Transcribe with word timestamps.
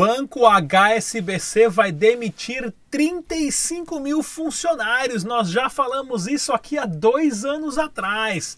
banco 0.00 0.46
HSBC 0.46 1.68
vai 1.68 1.92
demitir 1.92 2.72
35 2.90 4.00
mil 4.00 4.22
funcionários. 4.22 5.24
Nós 5.24 5.50
já 5.50 5.68
falamos 5.68 6.26
isso 6.26 6.54
aqui 6.54 6.78
há 6.78 6.86
dois 6.86 7.44
anos 7.44 7.76
atrás. 7.76 8.56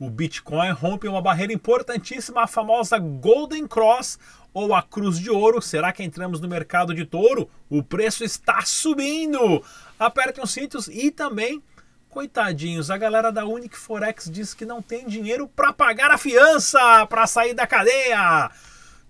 O 0.00 0.10
Bitcoin 0.10 0.72
rompe 0.72 1.06
uma 1.06 1.22
barreira 1.22 1.52
importantíssima, 1.52 2.42
a 2.42 2.48
famosa 2.48 2.98
Golden 2.98 3.68
Cross 3.68 4.18
ou 4.52 4.74
a 4.74 4.82
Cruz 4.82 5.16
de 5.20 5.30
Ouro. 5.30 5.62
Será 5.62 5.92
que 5.92 6.02
entramos 6.02 6.40
no 6.40 6.48
mercado 6.48 6.92
de 6.92 7.04
touro? 7.04 7.48
O 7.68 7.84
preço 7.84 8.24
está 8.24 8.60
subindo. 8.62 9.62
Apertem 9.96 10.42
os 10.42 10.50
cintos 10.50 10.88
e 10.88 11.12
também 11.12 11.62
Coitadinhos, 12.08 12.90
a 12.90 12.98
galera 12.98 13.30
da 13.30 13.46
Unique 13.46 13.78
Forex 13.78 14.28
diz 14.28 14.52
que 14.52 14.66
não 14.66 14.82
tem 14.82 15.06
dinheiro 15.06 15.46
para 15.46 15.72
pagar 15.72 16.10
a 16.10 16.18
fiança 16.18 17.06
para 17.06 17.28
sair 17.28 17.54
da 17.54 17.68
cadeia. 17.68 18.50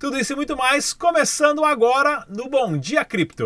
Tudo 0.00 0.18
isso 0.18 0.32
e 0.32 0.36
muito 0.36 0.56
mais 0.56 0.94
começando 0.94 1.62
agora 1.62 2.24
no 2.26 2.48
Bom 2.48 2.78
Dia 2.78 3.04
Cripto. 3.04 3.44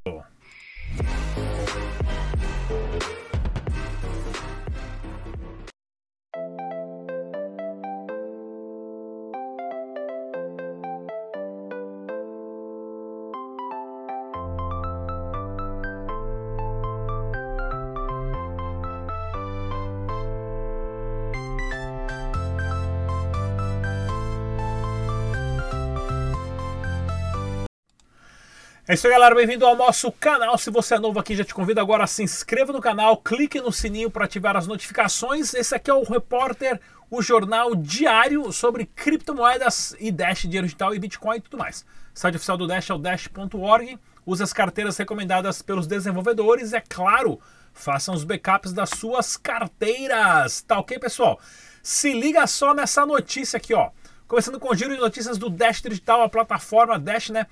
É 28.87 28.93
isso 28.93 29.07
aí, 29.07 29.15
galera. 29.15 29.35
Bem-vindo 29.35 29.65
ao 29.65 29.75
nosso 29.75 30.13
canal. 30.13 30.59
Se 30.59 30.69
você 30.69 30.97
é 30.97 30.99
novo 30.99 31.19
aqui, 31.19 31.35
já 31.35 31.43
te 31.43 31.55
convido 31.55 31.81
agora 31.81 32.05
a 32.05 32.07
se 32.07 32.23
inscreva 32.23 32.71
no 32.71 32.83
canal, 32.83 33.17
clique 33.17 33.59
no 33.59 33.73
sininho 33.73 34.11
para 34.11 34.27
ativar 34.27 34.59
as 34.59 34.67
notificações. 34.67 35.55
Esse 35.55 35.75
aqui 35.75 35.91
é 35.91 35.95
o 35.95 36.03
Repórter, 36.03 36.79
o 37.11 37.23
jornal 37.23 37.75
diário 37.75 38.53
sobre 38.53 38.85
criptomoedas 38.85 39.97
e 39.99 40.13
Dash, 40.13 40.43
dinheiro 40.43 40.67
digital 40.67 40.95
e 40.95 40.99
Bitcoin 40.99 41.39
e 41.39 41.41
tudo 41.41 41.57
mais. 41.57 41.81
O 42.15 42.19
site 42.19 42.35
oficial 42.35 42.59
do 42.59 42.67
Dash 42.67 42.91
é 42.91 42.93
o 42.93 42.99
dash.org. 42.99 43.99
Use 44.27 44.43
as 44.43 44.53
carteiras 44.53 44.99
recomendadas 44.99 45.63
pelos 45.63 45.87
desenvolvedores. 45.87 46.75
É 46.75 46.83
claro, 46.87 47.41
façam 47.73 48.15
os 48.15 48.23
backups 48.23 48.75
das 48.75 48.91
suas 48.91 49.35
carteiras. 49.39 50.61
Tá 50.61 50.79
ok, 50.79 50.99
pessoal? 50.99 51.41
Se 51.83 52.13
liga 52.13 52.47
só 52.47 52.75
nessa 52.75 53.07
notícia 53.07 53.57
aqui, 53.57 53.73
ó. 53.73 53.89
Começando 54.29 54.61
com 54.61 54.69
o 54.69 54.75
giro 54.75 54.95
de 54.95 55.01
notícias 55.01 55.39
do 55.39 55.49
Dash 55.49 55.81
Digital, 55.81 56.21
a 56.21 56.29
plataforma 56.29 56.99
Dash, 56.99 57.31
né? 57.31 57.47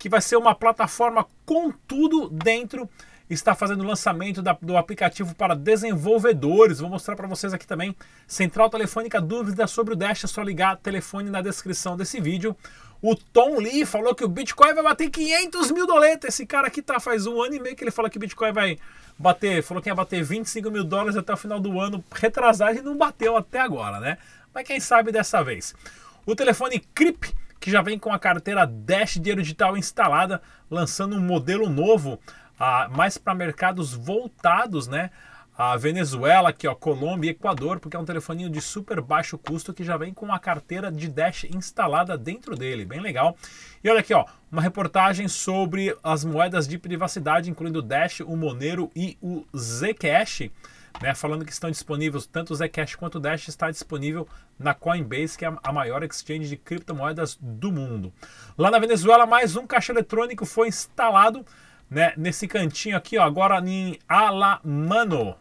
Que 0.00 0.08
vai 0.08 0.22
ser 0.22 0.36
uma 0.36 0.54
plataforma 0.54 1.26
com 1.44 1.70
tudo 1.70 2.30
dentro. 2.30 2.88
Está 3.28 3.54
fazendo 3.54 3.82
o 3.82 3.86
lançamento 3.86 4.40
da, 4.40 4.56
do 4.60 4.76
aplicativo 4.76 5.34
para 5.34 5.54
desenvolvedores. 5.54 6.80
Vou 6.80 6.88
mostrar 6.88 7.14
para 7.14 7.28
vocês 7.28 7.52
aqui 7.52 7.66
também. 7.66 7.94
Central 8.26 8.70
Telefônica, 8.70 9.20
dúvidas 9.20 9.70
sobre 9.70 9.92
o 9.92 9.96
Dash, 9.96 10.24
é 10.24 10.26
só 10.26 10.42
ligar 10.42 10.78
telefone 10.78 11.28
na 11.28 11.42
descrição 11.42 11.98
desse 11.98 12.18
vídeo. 12.18 12.56
O 13.02 13.14
Tom 13.14 13.58
Lee 13.58 13.84
falou 13.84 14.14
que 14.14 14.24
o 14.24 14.28
Bitcoin 14.28 14.72
vai 14.72 14.82
bater 14.82 15.10
500 15.10 15.70
mil 15.70 15.86
doletas. 15.86 16.34
Esse 16.34 16.46
cara 16.46 16.66
aqui 16.66 16.80
tá 16.80 16.98
faz 16.98 17.26
um 17.26 17.40
ano 17.40 17.54
e 17.54 17.60
meio 17.60 17.76
que 17.76 17.84
ele 17.84 17.90
falou 17.90 18.10
que 18.10 18.16
o 18.16 18.20
Bitcoin 18.20 18.52
vai 18.52 18.78
bater, 19.18 19.62
falou 19.62 19.82
que 19.82 19.90
ia 19.90 19.94
bater 19.94 20.24
25 20.24 20.70
mil 20.70 20.82
dólares 20.82 21.14
até 21.14 21.32
o 21.32 21.36
final 21.36 21.60
do 21.60 21.78
ano, 21.78 22.02
retrasado 22.10 22.78
e 22.78 22.82
não 22.82 22.96
bateu 22.96 23.36
até 23.36 23.60
agora, 23.60 24.00
né? 24.00 24.16
Mas 24.52 24.66
quem 24.66 24.80
sabe 24.80 25.12
dessa 25.12 25.44
vez. 25.44 25.74
O 26.24 26.34
telefone 26.34 26.80
CRIP 26.94 27.34
que 27.60 27.70
já 27.70 27.82
vem 27.82 27.98
com 27.98 28.12
a 28.12 28.18
carteira 28.18 28.66
Dash 28.66 29.14
Dinheiro 29.14 29.42
Digital 29.42 29.76
instalada, 29.76 30.40
lançando 30.70 31.14
um 31.14 31.20
modelo 31.20 31.68
novo, 31.68 32.18
ah, 32.58 32.88
mais 32.90 33.18
para 33.18 33.34
mercados 33.34 33.92
voltados, 33.92 34.88
né? 34.88 35.10
A 35.56 35.76
Venezuela, 35.76 36.48
aqui, 36.48 36.66
ó, 36.66 36.74
Colômbia 36.74 37.28
e 37.28 37.32
Equador, 37.32 37.80
porque 37.80 37.94
é 37.94 38.00
um 38.00 38.04
telefoninho 38.04 38.48
de 38.48 38.62
super 38.62 38.98
baixo 39.02 39.36
custo 39.36 39.74
que 39.74 39.84
já 39.84 39.94
vem 39.98 40.14
com 40.14 40.32
a 40.32 40.38
carteira 40.38 40.90
de 40.90 41.06
Dash 41.06 41.44
instalada 41.44 42.16
dentro 42.16 42.56
dele, 42.56 42.86
bem 42.86 42.98
legal. 42.98 43.36
E 43.84 43.90
olha 43.90 44.00
aqui, 44.00 44.14
ó, 44.14 44.24
uma 44.50 44.62
reportagem 44.62 45.28
sobre 45.28 45.94
as 46.02 46.24
moedas 46.24 46.66
de 46.66 46.78
privacidade, 46.78 47.50
incluindo 47.50 47.80
o 47.80 47.82
Dash, 47.82 48.20
o 48.20 48.34
Monero 48.36 48.90
e 48.96 49.18
o 49.20 49.44
Zcash 49.54 50.50
né, 51.00 51.14
falando 51.14 51.44
que 51.44 51.52
estão 51.52 51.70
disponíveis, 51.70 52.26
tanto 52.26 52.52
o 52.52 52.56
Zcash 52.56 52.94
quanto 52.94 53.16
o 53.16 53.20
Dash 53.20 53.48
está 53.48 53.70
disponível 53.70 54.28
na 54.58 54.74
Coinbase, 54.74 55.36
que 55.36 55.44
é 55.44 55.52
a 55.62 55.72
maior 55.72 56.02
exchange 56.02 56.48
de 56.48 56.56
criptomoedas 56.56 57.38
do 57.40 57.72
mundo. 57.72 58.12
Lá 58.56 58.70
na 58.70 58.78
Venezuela, 58.78 59.26
mais 59.26 59.56
um 59.56 59.66
caixa 59.66 59.92
eletrônico 59.92 60.44
foi 60.44 60.68
instalado 60.68 61.44
né, 61.88 62.12
nesse 62.16 62.46
cantinho 62.46 62.96
aqui, 62.96 63.18
ó, 63.18 63.22
agora 63.22 63.58
em 63.66 63.98
Alamano. 64.08 65.34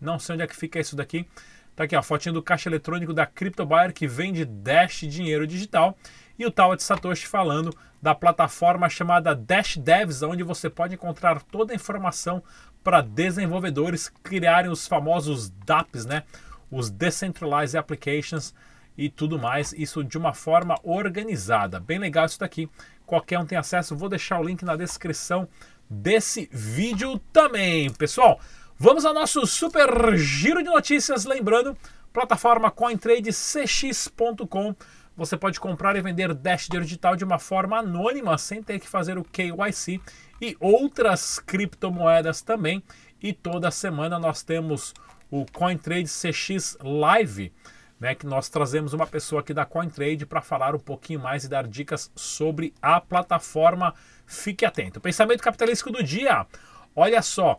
Não 0.00 0.18
sei 0.18 0.34
onde 0.34 0.44
é 0.44 0.46
que 0.46 0.56
fica 0.56 0.78
isso 0.78 0.94
daqui. 0.94 1.26
Tá 1.74 1.84
aqui, 1.84 1.96
ó, 1.96 1.98
a 1.98 2.02
fotinho 2.02 2.34
do 2.34 2.42
caixa 2.42 2.68
eletrônico 2.68 3.12
da 3.12 3.26
CryptoBuyer 3.26 3.92
que 3.92 4.06
vende 4.06 4.44
Dash 4.44 5.00
dinheiro 5.00 5.46
digital. 5.46 5.96
E 6.38 6.44
o 6.44 6.50
Tawa 6.50 6.76
de 6.76 6.82
Satoshi 6.82 7.26
falando 7.26 7.74
da 8.00 8.14
plataforma 8.14 8.88
chamada 8.88 9.34
Dash 9.34 9.76
Devs, 9.76 10.22
onde 10.22 10.42
você 10.42 10.70
pode 10.70 10.94
encontrar 10.94 11.42
toda 11.42 11.72
a 11.72 11.76
informação 11.76 12.42
para 12.84 13.00
desenvolvedores 13.00 14.08
criarem 14.22 14.70
os 14.70 14.86
famosos 14.86 15.50
DApps, 15.64 16.06
né? 16.06 16.22
Os 16.70 16.90
Decentralized 16.90 17.76
Applications 17.76 18.54
e 18.96 19.10
tudo 19.10 19.38
mais, 19.38 19.72
isso 19.72 20.02
de 20.02 20.16
uma 20.16 20.32
forma 20.32 20.76
organizada. 20.82 21.80
Bem 21.80 21.98
legal 21.98 22.26
isso 22.26 22.40
daqui. 22.40 22.68
Qualquer 23.04 23.38
um 23.38 23.46
tem 23.46 23.58
acesso. 23.58 23.96
Vou 23.96 24.08
deixar 24.08 24.40
o 24.40 24.44
link 24.44 24.64
na 24.64 24.76
descrição 24.76 25.48
desse 25.88 26.48
vídeo 26.52 27.18
também, 27.32 27.92
pessoal. 27.92 28.40
Vamos 28.78 29.04
ao 29.04 29.14
nosso 29.14 29.46
super 29.46 30.16
giro 30.16 30.62
de 30.62 30.68
notícias, 30.68 31.24
lembrando, 31.24 31.76
plataforma 32.12 32.70
CoinTradeCX.com. 32.70 34.74
Você 35.16 35.34
pode 35.36 35.58
comprar 35.58 35.96
e 35.96 36.02
vender 36.02 36.34
Dash 36.34 36.68
digital 36.68 37.16
de 37.16 37.24
uma 37.24 37.38
forma 37.38 37.78
anônima, 37.78 38.36
sem 38.36 38.62
ter 38.62 38.78
que 38.78 38.86
fazer 38.86 39.16
o 39.16 39.24
KYC 39.24 40.00
e 40.40 40.56
outras 40.60 41.38
criptomoedas 41.38 42.42
também. 42.42 42.82
E 43.22 43.32
toda 43.32 43.70
semana 43.70 44.18
nós 44.18 44.42
temos 44.42 44.92
o 45.30 45.46
CoinTrade 45.50 46.08
CX 46.08 46.76
Live, 46.82 47.50
né, 47.98 48.14
que 48.14 48.26
nós 48.26 48.50
trazemos 48.50 48.92
uma 48.92 49.06
pessoa 49.06 49.40
aqui 49.40 49.54
da 49.54 49.64
CoinTrade 49.64 50.26
para 50.26 50.42
falar 50.42 50.74
um 50.74 50.78
pouquinho 50.78 51.20
mais 51.20 51.44
e 51.44 51.48
dar 51.48 51.66
dicas 51.66 52.12
sobre 52.14 52.74
a 52.82 53.00
plataforma. 53.00 53.94
Fique 54.26 54.66
atento. 54.66 55.00
Pensamento 55.00 55.42
capitalístico 55.42 55.90
do 55.90 56.02
dia. 56.02 56.46
Olha 56.94 57.22
só, 57.22 57.58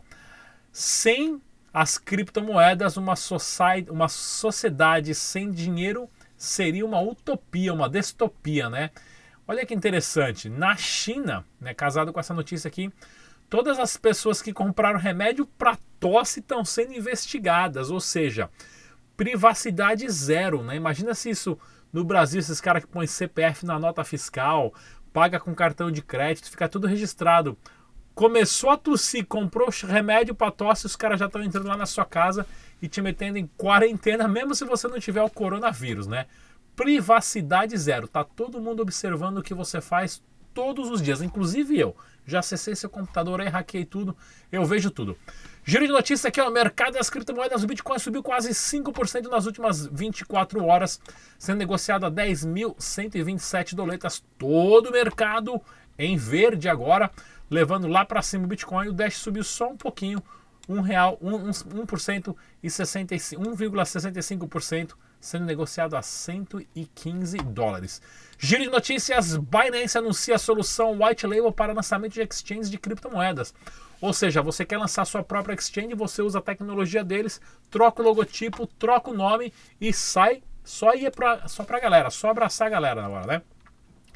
sem 0.70 1.42
as 1.74 1.98
criptomoedas, 1.98 2.96
uma, 2.96 3.16
society, 3.16 3.90
uma 3.90 4.08
sociedade 4.08 5.12
sem 5.12 5.50
dinheiro 5.50 6.08
seria 6.38 6.86
uma 6.86 7.00
utopia, 7.00 7.74
uma 7.74 7.90
distopia, 7.90 8.70
né? 8.70 8.90
Olha 9.46 9.66
que 9.66 9.74
interessante, 9.74 10.48
na 10.48 10.76
China, 10.76 11.44
né, 11.60 11.74
casado 11.74 12.12
com 12.12 12.20
essa 12.20 12.32
notícia 12.32 12.68
aqui, 12.68 12.92
todas 13.50 13.78
as 13.78 13.96
pessoas 13.96 14.40
que 14.40 14.52
compraram 14.52 14.98
remédio 14.98 15.46
para 15.46 15.76
tosse 15.98 16.40
estão 16.40 16.64
sendo 16.64 16.92
investigadas, 16.92 17.90
ou 17.90 18.00
seja, 18.00 18.48
privacidade 19.16 20.08
zero, 20.08 20.62
né? 20.62 20.76
Imagina 20.76 21.14
se 21.14 21.30
isso 21.30 21.58
no 21.92 22.04
Brasil, 22.04 22.38
esses 22.38 22.60
caras 22.60 22.84
que 22.84 22.90
põem 22.90 23.06
CPF 23.06 23.66
na 23.66 23.78
nota 23.78 24.04
fiscal, 24.04 24.72
paga 25.12 25.40
com 25.40 25.54
cartão 25.54 25.90
de 25.90 26.02
crédito, 26.02 26.50
fica 26.50 26.68
tudo 26.68 26.86
registrado. 26.86 27.58
Começou 28.14 28.70
a 28.70 28.76
tossir, 28.76 29.26
comprou 29.26 29.68
remédio 29.86 30.34
para 30.34 30.50
tosse, 30.50 30.86
os 30.86 30.94
caras 30.94 31.18
já 31.18 31.26
estão 31.26 31.42
entrando 31.42 31.68
lá 31.68 31.76
na 31.76 31.86
sua 31.86 32.04
casa 32.04 32.46
e 32.80 32.88
te 32.88 33.00
metendo 33.00 33.38
em 33.38 33.46
quarentena, 33.56 34.28
mesmo 34.28 34.54
se 34.54 34.64
você 34.64 34.88
não 34.88 35.00
tiver 35.00 35.22
o 35.22 35.30
coronavírus, 35.30 36.06
né? 36.06 36.26
privacidade 36.78 37.76
zero. 37.76 38.06
Tá 38.06 38.22
todo 38.22 38.60
mundo 38.60 38.80
observando 38.80 39.38
o 39.38 39.42
que 39.42 39.52
você 39.52 39.80
faz 39.80 40.22
todos 40.54 40.88
os 40.88 41.02
dias, 41.02 41.20
inclusive 41.20 41.76
eu. 41.76 41.96
Já 42.24 42.38
acessei 42.38 42.76
seu 42.76 42.88
computador 42.88 43.40
aí, 43.40 43.48
hackei 43.48 43.84
tudo, 43.84 44.16
eu 44.52 44.64
vejo 44.64 44.88
tudo. 44.88 45.18
Giro 45.64 45.86
de 45.86 45.92
notícias 45.92 46.26
aqui, 46.26 46.40
o 46.40 46.50
mercado 46.50 46.92
das 46.92 47.10
criptomoedas, 47.10 47.64
o 47.64 47.66
Bitcoin 47.66 47.98
subiu 47.98 48.22
quase 48.22 48.50
5% 48.50 49.28
nas 49.28 49.44
últimas 49.44 49.86
24 49.86 50.64
horas, 50.64 51.00
sendo 51.36 51.58
negociado 51.58 52.06
a 52.06 52.10
10.127 52.10 53.74
doletas. 53.74 54.22
Todo 54.38 54.90
o 54.90 54.92
mercado 54.92 55.60
em 55.98 56.16
verde 56.16 56.68
agora, 56.68 57.10
levando 57.50 57.88
lá 57.88 58.04
para 58.04 58.22
cima 58.22 58.44
o 58.44 58.48
Bitcoin. 58.48 58.88
O 58.88 58.92
Dash 58.92 59.16
subiu 59.16 59.42
só 59.42 59.68
um 59.68 59.76
pouquinho, 59.76 60.22
um 60.68 60.80
real, 60.80 61.18
1%, 61.22 62.28
1 62.28 62.34
e 62.62 62.68
1,65% 62.68 64.94
sendo 65.20 65.46
negociado 65.46 65.96
a 65.96 66.02
115 66.02 67.38
dólares. 67.38 68.00
Giro 68.38 68.62
de 68.62 68.70
notícias: 68.70 69.36
Binance 69.36 69.98
anuncia 69.98 70.36
a 70.36 70.38
solução 70.38 70.96
White 71.02 71.26
Label 71.26 71.50
para 71.50 71.72
lançamento 71.72 72.12
de 72.12 72.20
exchanges 72.20 72.70
de 72.70 72.78
criptomoedas. 72.78 73.52
Ou 74.00 74.12
seja, 74.12 74.40
você 74.40 74.64
quer 74.64 74.78
lançar 74.78 75.04
sua 75.04 75.24
própria 75.24 75.54
exchange, 75.54 75.94
você 75.94 76.22
usa 76.22 76.38
a 76.38 76.42
tecnologia 76.42 77.02
deles, 77.02 77.40
troca 77.68 78.00
o 78.00 78.04
logotipo, 78.04 78.66
troca 78.66 79.10
o 79.10 79.14
nome 79.14 79.52
e 79.80 79.92
sai 79.92 80.42
só 80.62 80.94
ir 80.94 81.10
pra, 81.10 81.48
só 81.48 81.64
galera, 81.64 82.10
só 82.10 82.30
abraçar 82.30 82.68
a 82.68 82.70
galera 82.70 83.02
na 83.02 83.08
hora, 83.08 83.26
né? 83.26 83.42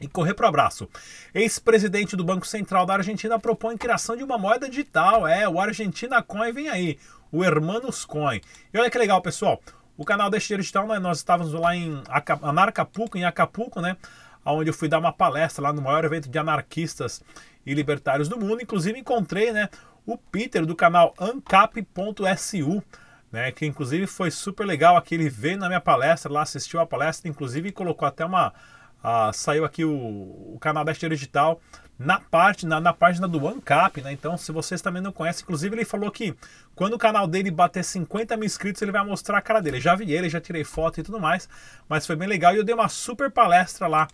E 0.01 0.09
correr 0.09 0.35
para 0.35 0.47
o 0.47 0.49
abraço. 0.49 0.89
Ex-presidente 1.35 2.17
do 2.17 2.25
Banco 2.25 2.47
Central 2.47 2.85
da 2.85 2.95
Argentina 2.95 3.39
propõe 3.39 3.77
criação 3.77 4.17
de 4.17 4.25
uma 4.25 4.39
moeda 4.39 4.69
digital. 4.69 5.27
É, 5.27 5.49
o 5.49 5.61
Argentina 5.61 6.23
Coin 6.23 6.53
vem 6.53 6.69
aí, 6.69 6.99
o 7.31 7.45
Hermanos 7.45 8.05
Coin. 8.05 8.41
E 8.73 8.79
olha 8.79 8.91
que 8.91 8.99
legal, 8.99 9.21
pessoal. 9.23 9.61
O 9.97 10.05
canal 10.05 10.31
Deixa 10.31 10.49
Dinheiro 10.49 10.63
Digital, 10.63 10.87
né, 10.87 10.99
nós 10.99 11.19
estávamos 11.19 11.53
lá 11.53 11.77
em 11.77 12.03
Anarcapulco, 12.43 13.19
em 13.19 13.25
Acapulco, 13.25 13.81
né? 13.81 13.97
Onde 14.45 14.71
eu 14.71 14.75
fui 14.75 14.89
dar 14.89 14.99
uma 14.99 15.13
palestra 15.13 15.63
lá 15.63 15.73
no 15.73 15.81
maior 15.81 16.05
evento 16.05 16.29
de 16.29 16.39
anarquistas 16.39 17.23
e 17.65 17.73
libertários 17.75 18.29
do 18.29 18.39
mundo. 18.39 18.61
Inclusive 18.61 18.99
encontrei, 18.99 19.53
né, 19.53 19.69
o 20.05 20.19
Peter 20.19 20.67
do 20.67 20.75
canal 20.75 21.15
ancap.su, 21.21 22.83
né, 23.31 23.53
que 23.53 23.65
inclusive 23.65 24.07
foi 24.07 24.31
super 24.31 24.67
legal 24.67 24.97
aqui. 24.97 25.15
Ele 25.15 25.29
veio 25.29 25.59
na 25.59 25.69
minha 25.69 25.81
palestra 25.81 26.33
lá, 26.33 26.43
assistiu 26.43 26.81
a 26.81 26.87
palestra, 26.87 27.31
inclusive 27.31 27.71
colocou 27.71 28.09
até 28.09 28.25
uma 28.25 28.53
ah, 29.03 29.33
saiu 29.33 29.65
aqui 29.65 29.85
o, 29.85 29.93
o 29.93 30.59
canal 30.61 30.85
da 30.85 30.93
Esteira 30.93 31.15
Digital 31.15 31.61
na 31.99 32.19
parte 32.19 32.67
na, 32.67 32.81
na 32.81 32.93
página 32.93 33.29
do 33.29 33.43
OneCap, 33.43 34.01
né? 34.01 34.13
Então, 34.13 34.37
se 34.37 34.51
vocês 34.51 34.81
também 34.83 35.01
não 35.01 35.13
conhecem, 35.13 35.43
inclusive 35.43 35.75
ele 35.75 35.85
falou 35.85 36.11
que 36.11 36.35
quando 36.75 36.95
o 36.95 36.99
canal 36.99 37.27
dele 37.27 37.51
bater 37.51 37.85
50 37.85 38.37
mil 38.37 38.47
inscritos, 38.47 38.83
ele 38.83 38.93
vai 38.93 39.05
mostrar 39.05 39.39
a 39.39 39.43
cara 39.43 39.61
dele. 39.61 39.81
já 39.81 39.95
vi 39.95 40.13
ele, 40.13 40.29
já 40.29 40.41
tirei 40.41 40.65
foto 40.65 41.01
e 41.01 41.03
tudo 41.03 41.21
mais, 41.21 41.49
mas 41.89 42.07
foi 42.07 42.17
bem 42.17 42.29
legal 42.29 42.55
e 42.55 42.59
eu 42.59 42.65
dei 42.65 42.75
uma 42.75 42.89
super 42.89 43.31
palestra 43.31 43.87
lá 43.87 44.09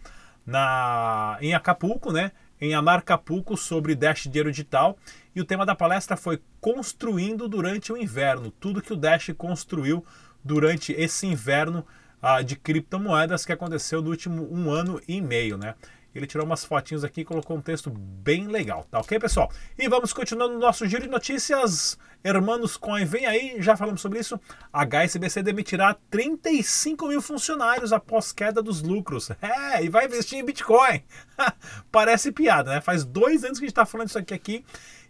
na 0.44 1.38
em 1.40 1.54
Acapulco, 1.54 2.12
né? 2.12 2.32
Em 2.60 2.74
Anarcapulco 2.74 3.56
sobre 3.56 3.94
Dash 3.94 4.24
Dinheiro 4.24 4.50
Digital 4.50 4.98
e 5.34 5.40
o 5.40 5.44
tema 5.44 5.64
da 5.64 5.74
palestra 5.74 6.16
foi 6.16 6.40
construindo 6.60 7.48
durante 7.48 7.92
o 7.92 7.96
inverno, 7.96 8.50
tudo 8.50 8.82
que 8.82 8.92
o 8.92 8.96
Dash 8.96 9.30
construiu 9.36 10.04
durante 10.42 10.92
esse 10.92 11.26
inverno 11.26 11.86
ah, 12.20 12.42
de 12.42 12.56
criptomoedas 12.56 13.44
que 13.44 13.52
aconteceu 13.52 14.02
no 14.02 14.10
último 14.10 14.48
um 14.52 14.70
ano 14.70 15.00
e 15.06 15.20
meio, 15.20 15.56
né? 15.56 15.74
Ele 16.14 16.26
tirou 16.26 16.44
umas 16.44 16.64
fotinhos 16.64 17.04
aqui 17.04 17.20
e 17.20 17.24
colocou 17.24 17.56
um 17.56 17.60
texto 17.60 17.90
bem 17.90 18.48
legal, 18.48 18.84
tá 18.90 18.98
ok, 18.98 19.18
pessoal? 19.20 19.50
E 19.78 19.88
vamos 19.88 20.12
continuando 20.12 20.54
no 20.54 20.60
nosso 20.60 20.86
giro 20.86 21.02
de 21.02 21.08
notícias. 21.08 21.98
Hermanos 22.24 22.76
Coin, 22.76 23.04
vem 23.04 23.26
aí, 23.26 23.62
já 23.62 23.76
falamos 23.76 24.00
sobre 24.00 24.18
isso. 24.18 24.40
A 24.72 24.84
HSBC 24.84 25.42
demitirá 25.42 25.96
35 26.10 27.06
mil 27.06 27.22
funcionários 27.22 27.92
após 27.92 28.32
queda 28.32 28.62
dos 28.62 28.82
lucros. 28.82 29.30
É, 29.40 29.84
e 29.84 29.88
vai 29.88 30.06
investir 30.06 30.38
em 30.38 30.44
Bitcoin. 30.44 31.02
Parece 31.92 32.32
piada, 32.32 32.74
né? 32.74 32.80
Faz 32.80 33.04
dois 33.04 33.44
anos 33.44 33.58
que 33.58 33.64
a 33.64 33.68
gente 33.68 33.72
está 33.72 33.86
falando 33.86 34.08
isso 34.08 34.18
aqui, 34.18 34.34
aqui. 34.34 34.64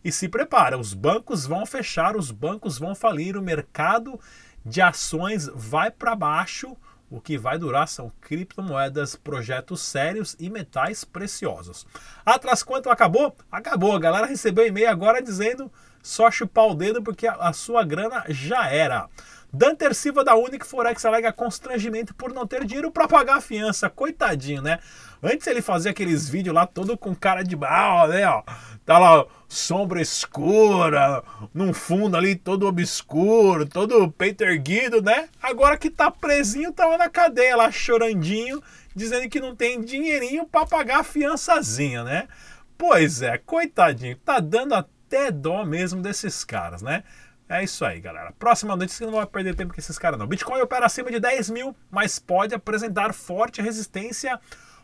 E 0.05 0.13
se 0.13 0.29
prepara, 0.29 0.79
os 0.79 0.95
bancos 0.95 1.47
vão 1.47 1.65
fechar, 1.65 2.17
os 2.17 2.31
bancos 2.31 2.79
vão 2.79 2.95
falir, 2.95 3.37
o 3.37 3.43
mercado 3.43 4.21
de 4.65 4.83
ações 4.83 5.49
vai 5.55 5.91
para 5.91 6.15
baixo 6.15 6.77
o 7.11 7.21
que 7.21 7.39
vai 7.39 7.59
durar 7.59 7.89
são 7.89 8.13
criptomoedas, 8.21 9.17
projetos 9.17 9.81
sérios 9.81 10.37
e 10.39 10.51
metais 10.51 11.05
preciosos. 11.05 11.87
Atrás 12.25 12.63
quanto 12.63 12.91
acabou? 12.91 13.35
Acabou. 13.51 13.95
A 13.95 13.99
galera 13.99 14.27
recebeu 14.27 14.67
e-mail 14.67 14.91
agora 14.91 15.23
dizendo 15.23 15.71
só 16.03 16.31
chupar 16.31 16.67
o 16.67 16.75
dedo 16.75 17.03
porque 17.03 17.27
a 17.27 17.53
sua 17.53 17.85
grana 17.85 18.25
já 18.29 18.69
era. 18.69 19.09
Danter 19.53 19.95
Silva 19.95 20.23
da 20.23 20.37
Unic 20.37 20.67
Forex 20.67 21.05
alega 21.05 21.33
constrangimento 21.33 22.15
por 22.15 22.33
não 22.35 22.47
ter 22.47 22.65
dinheiro 22.65 22.91
para 22.91 23.09
pagar 23.09 23.37
a 23.37 23.41
fiança. 23.41 23.89
Coitadinho, 23.89 24.61
né? 24.61 24.79
Antes 25.23 25.47
ele 25.47 25.63
fazia 25.63 25.91
aqueles 25.91 26.29
vídeos 26.29 26.55
lá 26.55 26.67
todo 26.67 26.97
com 26.97 27.15
cara 27.15 27.43
de 27.43 27.57
mal, 27.57 28.09
né? 28.09 28.27
Ó, 28.29 28.43
tá 28.85 28.99
lá 28.99 29.27
sombra 29.49 30.01
escura, 30.01 31.23
num 31.55 31.73
fundo 31.73 32.17
ali 32.17 32.37
todo 32.37 32.67
obscuro, 32.67 33.67
todo 33.67 34.11
peito 34.13 34.43
erguido, 34.45 35.01
né? 35.03 35.29
Agora 35.43 35.79
que 35.79 35.91
tá 35.91 36.11
presinho, 36.11 36.73
tava 36.73 36.93
tá 36.93 36.99
na 36.99 37.09
cadeia 37.09 37.57
lá 37.57 37.71
chorandinho, 37.73 38.63
dizendo 38.95 39.29
que 39.29 39.41
não 39.41 39.57
tem 39.57 39.81
dinheirinho 39.81 40.47
para 40.47 40.67
pagar 40.67 41.01
a 41.01 41.05
fiançazinha, 41.05 42.05
né? 42.05 42.29
Pois 42.77 43.23
é, 43.23 43.39
coitadinho, 43.39 44.17
tá 44.19 44.39
dando 44.39 44.75
até 44.75 45.31
dó 45.31 45.65
mesmo 45.65 46.03
desses 46.03 46.45
caras, 46.45 46.83
né? 46.83 47.03
É 47.49 47.65
isso 47.65 47.85
aí, 47.85 47.99
galera. 47.99 48.33
Próxima 48.39 48.77
notícia 48.77 49.07
que 49.07 49.11
não 49.11 49.19
vai 49.19 49.27
perder 49.27 49.55
tempo 49.55 49.73
com 49.73 49.81
esses 49.81 49.99
caras, 49.99 50.19
não. 50.19 50.27
Bitcoin 50.27 50.61
opera 50.61 50.85
acima 50.85 51.11
de 51.11 51.19
10 51.19 51.49
mil, 51.51 51.75
mas 51.91 52.19
pode 52.19 52.55
apresentar 52.55 53.15
forte 53.15 53.63
resistência 53.63 54.39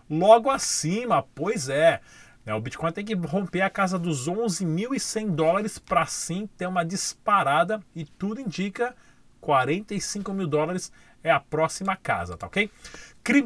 logo 0.08 0.50
acima. 0.50 1.22
Pois 1.34 1.69
é. 1.69 2.00
Né, 2.44 2.55
o 2.55 2.61
Bitcoin 2.61 2.93
tem 2.93 3.05
que 3.05 3.14
romper 3.14 3.61
a 3.61 3.70
casa 3.70 3.99
dos 3.99 4.28
11.100 4.28 5.31
dólares 5.34 5.78
para 5.78 6.06
sim 6.06 6.49
ter 6.56 6.66
uma 6.66 6.84
disparada 6.84 7.81
e 7.94 8.05
tudo 8.05 8.40
indica 8.40 8.94
45 9.44 10.32
mil 10.32 10.46
dólares 10.46 10.91
é 11.23 11.31
a 11.31 11.38
próxima 11.38 11.94
casa, 11.94 12.35
tá 12.35 12.46
ok? 12.46 12.70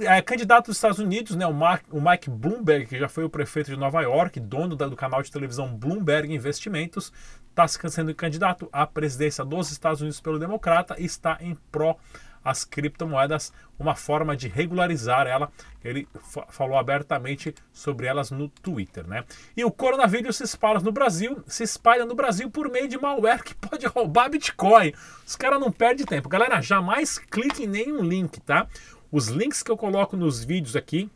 É, 0.06 0.22
candidato 0.22 0.66
dos 0.66 0.76
Estados 0.76 1.00
Unidos, 1.00 1.34
né, 1.34 1.44
o, 1.44 1.52
Mark, 1.52 1.84
o 1.90 2.00
Mike 2.00 2.30
Bloomberg, 2.30 2.86
que 2.86 2.98
já 2.98 3.08
foi 3.08 3.24
o 3.24 3.30
prefeito 3.30 3.70
de 3.70 3.76
Nova 3.76 4.00
York, 4.02 4.38
dono 4.38 4.76
do 4.76 4.96
canal 4.96 5.22
de 5.22 5.30
televisão 5.30 5.76
Bloomberg 5.76 6.32
Investimentos, 6.32 7.12
está 7.50 7.66
sendo 7.66 8.14
candidato 8.14 8.68
à 8.72 8.86
presidência 8.86 9.44
dos 9.44 9.72
Estados 9.72 10.00
Unidos 10.00 10.20
pelo 10.20 10.38
Democrata 10.38 10.94
e 10.98 11.04
está 11.04 11.36
em 11.40 11.56
pró 11.72 11.96
as 12.44 12.64
criptomoedas, 12.64 13.52
uma 13.78 13.94
forma 13.94 14.36
de 14.36 14.48
regularizar 14.48 15.26
ela. 15.26 15.50
Ele 15.84 16.08
falou 16.50 16.76
abertamente 16.76 17.54
sobre 17.72 18.06
elas 18.06 18.30
no 18.30 18.48
Twitter, 18.48 19.06
né? 19.06 19.24
E 19.56 19.64
o 19.64 19.70
coronavírus 19.70 20.36
se 20.36 20.44
espalha 20.44 20.80
no 20.80 20.92
Brasil, 20.92 21.42
se 21.46 21.62
espalha 21.62 22.04
no 22.04 22.14
Brasil 22.14 22.50
por 22.50 22.68
meio 22.70 22.88
de 22.88 22.98
malware 22.98 23.42
que 23.42 23.54
pode 23.56 23.86
roubar 23.86 24.30
Bitcoin. 24.30 24.92
Os 25.26 25.36
caras 25.36 25.60
não 25.60 25.70
perdem 25.70 26.04
tempo. 26.04 26.28
Galera, 26.28 26.60
jamais 26.60 27.18
clique 27.18 27.64
em 27.64 27.68
nenhum 27.68 28.02
link, 28.02 28.40
tá? 28.40 28.66
Os 29.10 29.28
links 29.28 29.62
que 29.62 29.70
eu 29.70 29.76
coloco 29.76 30.16
nos 30.16 30.44
vídeos 30.44 30.76
aqui, 30.76 31.10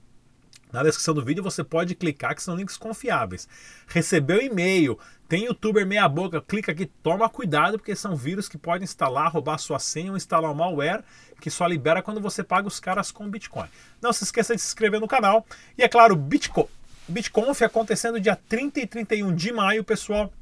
na 0.73 0.83
descrição 0.83 1.13
do 1.13 1.25
vídeo 1.25 1.43
você 1.43 1.63
pode 1.63 1.95
clicar 1.95 2.35
que 2.35 2.43
são 2.43 2.57
links 2.57 2.77
confiáveis. 2.77 3.49
Recebeu 3.87 4.41
e-mail, 4.41 4.99
tem 5.29 5.45
youtuber 5.45 5.87
meia 5.87 6.09
boca, 6.09 6.41
clica 6.41 6.73
aqui, 6.73 6.87
toma 6.87 7.29
cuidado 7.29 7.79
porque 7.79 7.95
são 7.95 8.17
vírus 8.17 8.49
que 8.49 8.57
podem 8.57 8.85
instalar, 8.85 9.31
roubar 9.31 9.59
sua 9.59 9.79
senha 9.79 10.11
ou 10.11 10.17
instalar 10.17 10.51
um 10.51 10.55
malware 10.55 11.05
que 11.41 11.51
só 11.51 11.67
libera 11.67 12.03
quando 12.03 12.21
você 12.21 12.43
paga 12.43 12.67
os 12.69 12.81
caras 12.81 13.11
com 13.11 13.29
Bitcoin. 13.29 13.69
Não 14.01 14.13
se 14.13 14.25
esqueça 14.25 14.55
de 14.55 14.63
se 14.63 14.69
inscrever 14.69 15.01
no 15.01 15.09
canal 15.09 15.47
e 15.77 15.83
é 15.83 15.89
claro, 15.89 16.17
Bitcoin, 16.17 16.67
BitConf 17.09 17.63
acontecendo 17.63 18.21
dia 18.21 18.37
30 18.49 18.81
e 18.81 18.87
31 18.87 19.35
de 19.35 19.53
maio, 19.53 19.85
pessoal. 19.85 20.33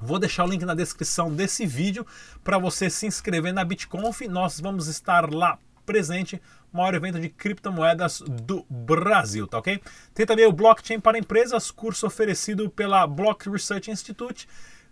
Vou 0.00 0.18
deixar 0.18 0.44
o 0.44 0.48
link 0.48 0.64
na 0.64 0.74
descrição 0.74 1.32
desse 1.34 1.66
vídeo 1.66 2.06
para 2.44 2.58
você 2.58 2.88
se 2.88 3.06
inscrever 3.06 3.52
na 3.52 3.64
BitConf. 3.64 4.20
Nós 4.28 4.60
vamos 4.60 4.86
estar 4.86 5.32
lá 5.32 5.58
presente, 5.88 6.40
maior 6.70 6.94
evento 6.94 7.18
de 7.18 7.30
criptomoedas 7.30 8.20
do 8.20 8.66
Brasil, 8.68 9.46
tá 9.46 9.56
ok? 9.56 9.80
Tem 10.12 10.26
também 10.26 10.44
o 10.44 10.52
Blockchain 10.52 11.00
para 11.00 11.18
Empresas, 11.18 11.70
curso 11.70 12.06
oferecido 12.06 12.68
pela 12.68 13.06
Block 13.06 13.48
Research 13.48 13.90
Institute. 13.90 14.46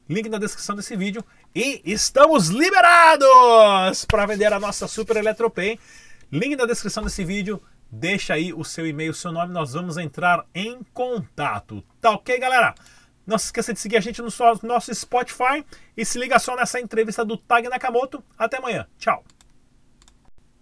Link 0.09 0.27
na 0.31 0.39
descrição 0.39 0.75
desse 0.75 0.97
vídeo. 0.97 1.23
E 1.55 1.83
estamos 1.85 2.49
liberados 2.49 4.07
para 4.07 4.25
vender 4.25 4.51
a 4.51 4.59
nossa 4.59 4.89
Super 4.89 5.19
Eletropay. 5.19 5.79
Link 6.33 6.57
na 6.57 6.65
descrição 6.65 7.05
desse 7.05 7.25
vídeo. 7.25 7.61
Deixa 7.91 8.33
aí 8.33 8.55
o 8.55 8.65
seu 8.65 8.87
e-mail, 8.87 9.11
o 9.11 9.15
seu 9.15 9.31
nome, 9.31 9.53
nós 9.53 9.75
vamos 9.75 9.99
entrar 9.99 10.47
em 10.55 10.81
contato. 10.95 11.85
Tá 12.01 12.13
ok, 12.13 12.39
galera? 12.39 12.75
Não 13.27 13.37
se 13.37 13.47
esqueça 13.47 13.75
de 13.75 13.81
seguir 13.81 13.99
a 13.99 14.01
gente 14.01 14.23
no 14.23 14.29
nosso 14.63 14.95
Spotify 14.95 15.63
e 15.95 16.05
se 16.05 16.19
liga 16.19 16.39
só 16.39 16.57
nessa 16.57 16.81
entrevista 16.81 17.23
do 17.25 17.37
Tag 17.37 17.69
Nakamoto. 17.69 18.25
Até 18.39 18.57
amanhã. 18.57 18.87
Tchau. 18.99 19.23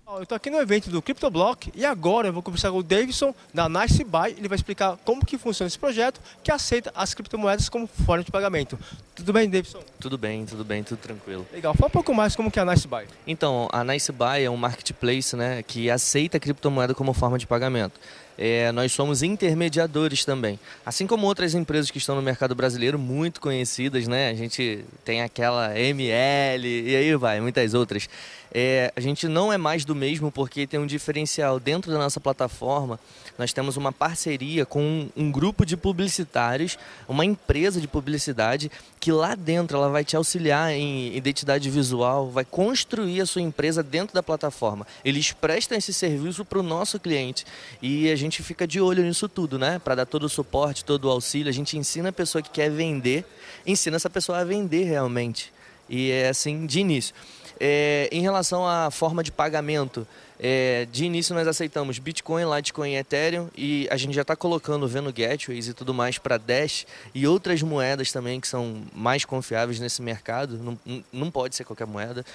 Eu 0.07 0.23
estou 0.23 0.37
aqui 0.37 0.51
no 0.51 0.59
evento 0.59 0.91
do 0.91 1.01
CryptoBlock 1.01 1.73
e 1.75 1.85
agora 1.85 2.29
eu 2.29 2.33
vou 2.33 2.43
conversar 2.43 2.71
com 2.71 2.77
o 2.77 2.83
Davidson 2.83 3.35
da 3.55 3.71
Nice 3.71 4.05
Buy. 4.05 4.35
Ele 4.37 4.47
vai 4.47 4.57
explicar 4.57 4.99
como 5.03 5.25
que 5.25 5.39
funciona 5.39 5.67
esse 5.67 5.79
projeto 5.79 6.21
que 6.43 6.53
aceita 6.53 6.93
as 6.95 7.15
criptomoedas 7.15 7.71
como 7.71 7.87
forma 7.87 8.23
de 8.23 8.31
pagamento. 8.31 8.79
Tudo 9.15 9.33
bem, 9.33 9.49
Davidson? 9.49 9.81
Tudo 9.99 10.19
bem, 10.19 10.45
tudo 10.45 10.63
bem, 10.63 10.83
tudo 10.83 10.99
tranquilo. 10.99 11.47
Legal. 11.51 11.75
Fala 11.75 11.89
um 11.89 11.91
pouco 11.91 12.13
mais 12.13 12.37
como 12.37 12.51
que 12.51 12.59
é 12.59 12.63
a 12.63 12.65
Nice 12.67 12.87
Buy. 12.87 13.07
Então, 13.27 13.67
a 13.73 13.83
Nice 13.83 14.13
Buy 14.13 14.45
é 14.45 14.51
um 14.51 14.59
marketplace 14.59 15.35
né, 15.35 15.63
que 15.63 15.91
aceita 15.91 16.37
a 16.37 16.41
criptomoeda 16.41 16.95
como 16.95 17.15
forma 17.15 17.39
de 17.39 17.47
pagamento. 17.47 17.99
É, 18.37 18.73
nós 18.73 18.93
somos 18.93 19.23
intermediadores 19.23 20.25
também. 20.25 20.59
Assim 20.85 21.07
como 21.07 21.27
outras 21.27 21.55
empresas 21.55 21.91
que 21.91 21.99
estão 21.99 22.17
no 22.17 22.23
mercado 22.23 22.55
brasileiro, 22.55 22.99
muito 22.99 23.41
conhecidas, 23.41 24.09
né? 24.09 24.31
A 24.31 24.35
gente 24.35 24.85
tem 25.05 25.23
aquela 25.23 25.79
ML 25.79 26.67
e 26.67 26.97
aí 26.97 27.15
vai, 27.17 27.41
muitas 27.41 27.75
outras. 27.75 28.09
É, 28.57 28.93
a 28.95 29.01
gente 29.01 29.27
não 29.27 29.53
é 29.53 29.59
mais 29.59 29.85
do 29.85 29.97
mesmo 29.97 30.31
porque 30.31 30.65
tem 30.65 30.79
um 30.79 30.87
diferencial 30.87 31.59
dentro 31.59 31.91
da 31.91 31.99
nossa 31.99 32.21
plataforma. 32.21 33.01
Nós 33.37 33.53
temos 33.53 33.77
uma 33.77 33.91
parceria 33.91 34.65
com 34.65 34.81
um, 34.81 35.11
um 35.17 35.33
grupo 35.33 35.67
de 35.67 35.77
publicitários, 35.77 36.79
uma 37.09 37.25
empresa 37.25 37.81
de 37.81 37.89
publicidade 37.89 38.71
que 39.01 39.11
lá 39.11 39.35
dentro 39.35 39.77
ela 39.77 39.91
vai 39.91 40.05
te 40.05 40.17
auxiliar 40.17 40.73
em 40.73 41.15
identidade 41.15 41.69
visual, 41.69 42.31
vai 42.31 42.45
construir 42.45 43.21
a 43.21 43.27
sua 43.27 43.43
empresa 43.43 43.83
dentro 43.83 44.15
da 44.15 44.23
plataforma. 44.23 44.87
Eles 45.05 45.33
prestam 45.33 45.77
esse 45.77 45.93
serviço 45.93 46.45
para 46.45 46.61
o 46.61 46.63
nosso 46.63 46.99
cliente 47.01 47.45
e 47.83 48.09
a 48.09 48.17
gente 48.17 48.24
fica 48.43 48.67
de 48.67 48.81
olho 48.81 49.03
nisso 49.03 49.29
tudo, 49.29 49.59
né? 49.59 49.79
Para 49.79 49.97
dar 49.97 50.07
todo 50.07 50.25
o 50.25 50.29
suporte, 50.29 50.85
todo 50.85 51.07
o 51.07 51.11
auxílio. 51.11 51.49
A 51.49 51.53
gente 51.53 51.77
ensina 51.77 52.09
a 52.09 52.13
pessoa 52.13 52.41
que 52.43 52.51
quer 52.51 52.71
vender, 52.71 53.25
ensina 53.67 53.97
essa 53.97 54.11
pessoa 54.11 54.39
a 54.39 54.45
vender 54.45 54.85
realmente. 54.85 55.53
E 55.89 56.11
é 56.11 56.29
assim 56.29 56.67
de 56.67 56.81
início. 56.81 57.15
É, 57.61 58.09
em 58.11 58.21
relação 58.21 58.67
à 58.67 58.91
forma 58.91 59.23
de 59.23 59.31
pagamento, 59.31 60.07
É, 60.47 60.87
de 60.91 61.05
início 61.05 61.33
nós 61.33 61.47
aceitamos 61.47 62.01
Bitcoin, 62.01 62.45
Litecoin 62.45 62.91
e 62.91 62.97
Ethereum 62.97 63.49
e 63.57 63.87
a 63.89 63.97
gente 63.97 64.15
já 64.15 64.23
está 64.23 64.35
colocando, 64.35 64.87
vendo 64.89 65.13
gateways 65.13 65.69
e 65.69 65.73
tudo 65.73 65.95
mais 65.95 66.19
para 66.19 66.37
Dash 66.37 66.87
e 67.15 67.25
outras 67.25 67.63
moedas 67.63 68.11
também 68.11 68.41
que 68.41 68.49
são 68.49 68.83
mais 68.93 69.25
confiáveis 69.25 69.79
nesse 69.79 70.03
mercado. 70.03 70.59
Não, 70.59 71.05
não 71.13 71.31
pode 71.31 71.55
ser 71.55 71.65
qualquer 71.65 71.87
moeda. 71.87 72.27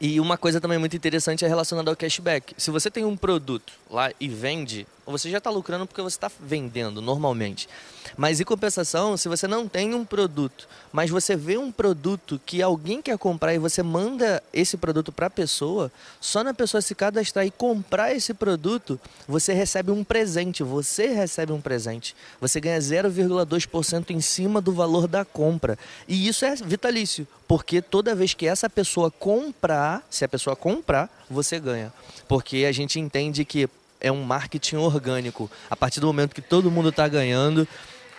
E 0.00 0.20
uma 0.20 0.38
coisa 0.38 0.60
também 0.60 0.78
muito 0.78 0.96
interessante 0.96 1.44
é 1.44 1.48
relacionada 1.48 1.90
ao 1.90 1.96
cashback. 1.96 2.54
Se 2.56 2.70
você 2.70 2.90
tem 2.90 3.04
um 3.04 3.16
produto 3.16 3.72
lá 3.90 4.12
e 4.20 4.28
vende, 4.28 4.86
você 5.10 5.30
já 5.30 5.38
está 5.38 5.50
lucrando 5.50 5.86
porque 5.86 6.02
você 6.02 6.16
está 6.16 6.30
vendendo 6.40 7.00
normalmente. 7.00 7.68
Mas 8.16 8.40
em 8.40 8.44
compensação, 8.44 9.16
se 9.16 9.28
você 9.28 9.46
não 9.46 9.68
tem 9.68 9.94
um 9.94 10.04
produto, 10.04 10.68
mas 10.92 11.10
você 11.10 11.36
vê 11.36 11.56
um 11.56 11.70
produto 11.70 12.40
que 12.44 12.62
alguém 12.62 13.00
quer 13.00 13.16
comprar 13.18 13.54
e 13.54 13.58
você 13.58 13.82
manda 13.82 14.42
esse 14.52 14.76
produto 14.76 15.12
para 15.12 15.26
a 15.26 15.30
pessoa, 15.30 15.90
só 16.20 16.42
na 16.42 16.52
pessoa 16.54 16.80
se 16.80 16.94
cadastrar 16.94 17.46
e 17.46 17.50
comprar 17.50 18.14
esse 18.14 18.34
produto, 18.34 19.00
você 19.26 19.52
recebe 19.52 19.90
um 19.90 20.02
presente. 20.02 20.62
Você 20.62 21.08
recebe 21.08 21.52
um 21.52 21.60
presente. 21.60 22.14
Você 22.40 22.60
ganha 22.60 22.78
0,2% 22.78 24.10
em 24.10 24.20
cima 24.20 24.60
do 24.60 24.72
valor 24.72 25.06
da 25.06 25.24
compra. 25.24 25.78
E 26.06 26.28
isso 26.28 26.44
é 26.44 26.54
vitalício, 26.56 27.26
porque 27.46 27.80
toda 27.80 28.14
vez 28.14 28.34
que 28.34 28.46
essa 28.46 28.68
pessoa 28.68 29.10
comprar, 29.10 30.06
se 30.10 30.24
a 30.24 30.28
pessoa 30.28 30.56
comprar, 30.56 31.08
você 31.30 31.60
ganha. 31.60 31.92
Porque 32.26 32.64
a 32.68 32.72
gente 32.72 32.98
entende 32.98 33.44
que 33.44 33.68
é 34.00 34.10
um 34.10 34.22
marketing 34.22 34.76
orgânico. 34.76 35.50
A 35.70 35.76
partir 35.76 36.00
do 36.00 36.06
momento 36.06 36.34
que 36.34 36.42
todo 36.42 36.70
mundo 36.70 36.88
está 36.90 37.08
ganhando, 37.08 37.66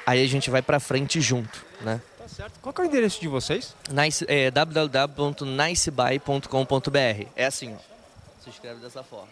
aí 0.05 0.23
a 0.23 0.27
gente 0.27 0.49
vai 0.49 0.61
para 0.61 0.79
frente 0.79 1.21
junto, 1.21 1.65
né? 1.81 2.01
Tá 2.17 2.27
certo. 2.27 2.59
Qual 2.61 2.73
é 2.77 2.81
o 2.81 2.85
endereço 2.85 3.21
de 3.21 3.27
vocês? 3.27 3.75
Nice, 3.89 4.25
é, 4.27 4.51
www.nicebuy.com.br. 4.51 7.27
É 7.35 7.45
assim, 7.45 7.73
ó. 7.73 7.77
Se 8.43 8.49
escreve 8.49 8.79
dessa 8.79 9.03
forma, 9.03 9.27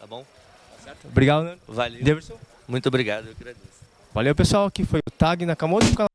tá 0.00 0.06
bom? 0.06 0.22
Tá 0.22 0.84
certo. 0.84 1.06
Obrigado, 1.06 1.44
né? 1.44 1.56
Valeu. 1.66 2.02
Deverson. 2.02 2.38
Muito 2.66 2.86
obrigado, 2.86 3.26
eu 3.26 3.32
agradeço. 3.32 3.66
Valeu, 4.12 4.34
pessoal. 4.34 4.66
Aqui 4.66 4.84
foi 4.84 5.00
o 5.06 5.10
Tag 5.10 5.46
Nakamoto 5.46 6.07